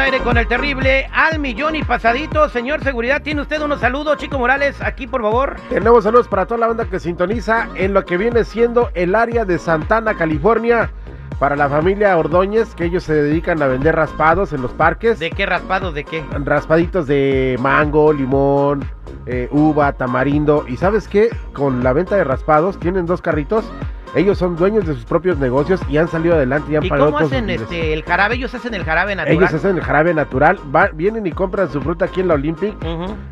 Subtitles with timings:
[0.00, 2.48] Al aire con el terrible al millón y pasadito.
[2.48, 4.16] Señor Seguridad, ¿tiene usted unos saludos?
[4.16, 5.56] Chico Morales, aquí por favor.
[5.68, 9.44] Tenemos saludos para toda la banda que sintoniza en lo que viene siendo el área
[9.44, 10.90] de Santana, California.
[11.38, 15.18] Para la familia Ordóñez, que ellos se dedican a vender raspados en los parques.
[15.18, 15.92] ¿De qué raspados?
[15.92, 16.24] ¿De qué?
[16.44, 18.84] Raspaditos de mango, limón,
[19.26, 20.64] eh, uva, tamarindo.
[20.66, 21.28] ¿Y sabes qué?
[21.52, 23.70] Con la venta de raspados, tienen dos carritos
[24.14, 27.12] ellos son dueños de sus propios negocios y han salido adelante y han ¿Y pagado
[27.12, 28.34] cómo hacen sus este, el jarabe?
[28.36, 29.36] Ellos hacen el jarabe natural.
[29.38, 32.74] Ellos hacen el jarabe natural, va- vienen y compran su fruta aquí en la Olympic,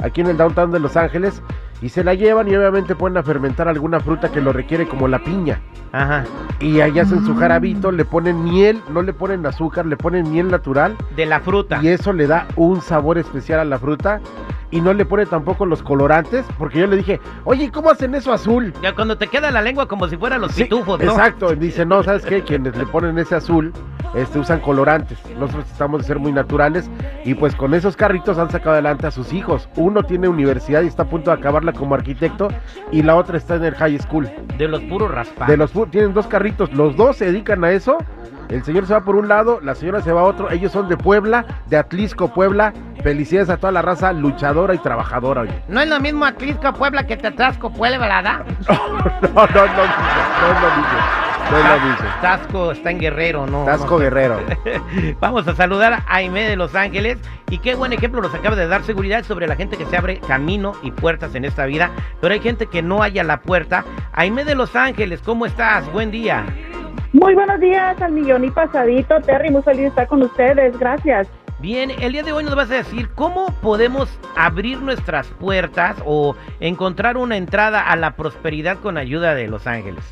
[0.03, 1.43] aquí en el downtown de Los Ángeles,
[1.81, 5.07] y se la llevan y obviamente pueden a fermentar alguna fruta que lo requiere, como
[5.09, 5.61] la piña.
[5.93, 6.25] Ajá.
[6.61, 10.51] Y ahí hacen su jarabito, le ponen miel, no le ponen azúcar, le ponen miel
[10.51, 11.79] natural, De la fruta.
[11.83, 14.21] y eso le da un sabor especial a la fruta.
[14.71, 18.35] Y no le pone tampoco los colorantes, porque yo le dije, oye, ¿cómo hacen eso
[18.35, 18.75] azul?
[18.83, 21.13] Ya cuando te queda la lengua como si fueran los Sí, pitufos, ¿no?
[21.13, 22.43] Exacto, dice, no, ¿sabes qué?
[22.43, 23.73] Quienes le ponen ese azul,
[24.15, 25.19] este, usan colorantes.
[25.39, 26.91] Nosotros tratamos de ser muy naturales
[27.25, 29.69] y pues con esos carritos han sacado adelante a sus hijos.
[29.77, 32.49] Uno tiene universidad y está a punto de acabarla como arquitecto
[32.91, 34.29] y la otra está en el high school.
[34.57, 35.49] De los puros raspados.
[35.49, 37.99] De los tienen dos carritos, los dos se dedican a eso.
[38.49, 40.51] El señor se va por un lado, la señora se va a otro.
[40.51, 42.73] Ellos son de Puebla, de Atlisco, Puebla.
[43.03, 45.43] Felicidades a toda la raza luchadora y trabajadora.
[45.43, 45.63] Oye.
[45.69, 48.45] No es lo mismo Atlisco Puebla que Tetrasco Puebla, ¿verdad?
[48.69, 50.99] No, no, no, no, no lo mismo.
[51.23, 52.09] No es lo mismo.
[52.21, 53.65] Tasco está en Guerrero, ¿no?
[53.65, 53.99] Tasco no.
[53.99, 54.41] Guerrero.
[55.21, 57.19] Vamos a saludar a Aime de Los Ángeles.
[57.51, 60.21] Y qué buen ejemplo nos acaba de dar seguridad sobre la gente que se abre
[60.21, 61.91] camino y puertas en esta vida.
[62.21, 63.85] Pero hay gente que no haya la puerta.
[64.13, 65.91] Aime de Los Ángeles, ¿cómo estás?
[65.93, 66.45] Buen día.
[67.13, 71.27] Muy buenos días al millón y pasadito, Terry, muy feliz de estar con ustedes, gracias.
[71.59, 76.37] Bien, el día de hoy nos vas a decir cómo podemos abrir nuestras puertas o
[76.61, 80.05] encontrar una entrada a la prosperidad con ayuda de Los Ángeles.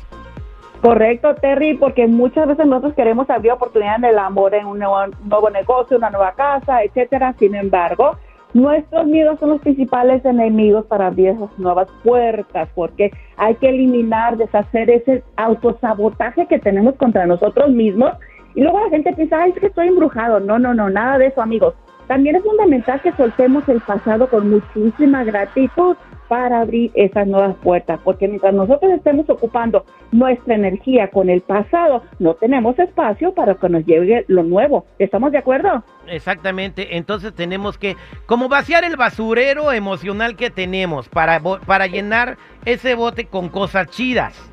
[0.81, 4.97] Correcto, Terry, porque muchas veces nosotros queremos abrir oportunidad en el amor, en un nuevo,
[5.23, 7.33] nuevo negocio, una nueva casa, etcétera.
[7.39, 8.17] Sin embargo,
[8.53, 14.37] nuestros miedos son los principales enemigos para abrir esas nuevas puertas, porque hay que eliminar,
[14.37, 18.13] deshacer ese autosabotaje que tenemos contra nosotros mismos.
[18.53, 20.39] Y luego la gente piensa, ay, es que estoy embrujado.
[20.39, 21.73] No, no, no, nada de eso, amigos.
[22.07, 27.99] También es fundamental que soltemos el pasado con muchísima gratitud para abrir esas nuevas puertas,
[28.03, 33.69] porque mientras nosotros estemos ocupando nuestra energía con el pasado, no tenemos espacio para que
[33.69, 34.85] nos llegue lo nuevo.
[34.99, 35.83] ¿Estamos de acuerdo?
[36.07, 37.95] Exactamente, entonces tenemos que
[38.25, 44.51] como vaciar el basurero emocional que tenemos para, para llenar ese bote con cosas chidas.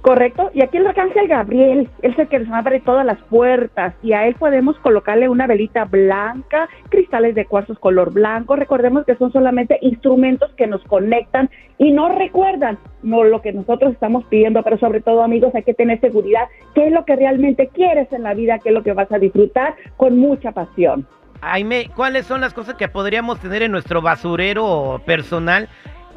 [0.00, 0.50] Correcto.
[0.54, 4.12] Y aquí el arcángel Gabriel, él es el que nos abre todas las puertas y
[4.12, 8.56] a él podemos colocarle una velita blanca, cristales de cuarzos color blanco.
[8.56, 13.92] Recordemos que son solamente instrumentos que nos conectan y nos recuerdan no lo que nosotros
[13.92, 16.48] estamos pidiendo, pero sobre todo, amigos, hay que tener seguridad.
[16.74, 18.58] ¿Qué es lo que realmente quieres en la vida?
[18.58, 21.06] ¿Qué es lo que vas a disfrutar con mucha pasión?
[21.42, 25.68] Aime, ¿cuáles son las cosas que podríamos tener en nuestro basurero personal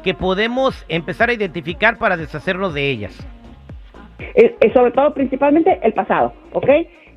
[0.02, 3.26] que podemos empezar a identificar para deshacernos de ellas?
[4.34, 6.68] Eh, eh, sobre todo principalmente el pasado, ¿ok?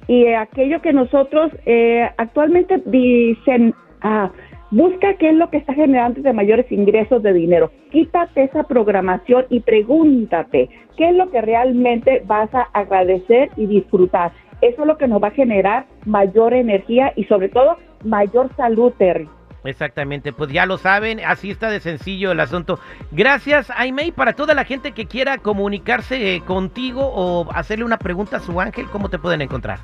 [0.07, 4.31] Y eh, aquello que nosotros eh, actualmente dicen, ah,
[4.71, 7.71] busca qué es lo que está generando de mayores ingresos de dinero.
[7.91, 14.31] Quítate esa programación y pregúntate qué es lo que realmente vas a agradecer y disfrutar.
[14.61, 18.93] Eso es lo que nos va a generar mayor energía y sobre todo mayor salud,
[18.97, 19.27] Terry.
[19.67, 22.79] Exactamente, pues ya lo saben, así está de sencillo el asunto.
[23.11, 27.97] Gracias, Aime, y para toda la gente que quiera comunicarse eh, contigo o hacerle una
[27.97, 29.79] pregunta a su ángel, ¿cómo te pueden encontrar?